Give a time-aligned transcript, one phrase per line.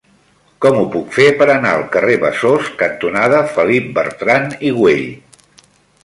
[0.65, 5.05] Com ho puc fer per anar al carrer Besòs cantonada Felip Bertran i Güell?